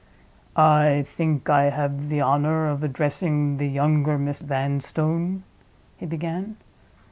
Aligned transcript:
"I 0.55 1.03
think 1.05 1.47
I 1.47 1.65
have 1.65 2.09
the 2.09 2.21
honor 2.21 2.67
of 2.67 2.83
addressing 2.83 3.57
the 3.57 3.67
younger 3.67 4.17
Miss 4.17 4.39
Vanstone?" 4.39 5.43
he 5.95 6.07
began. 6.07 6.57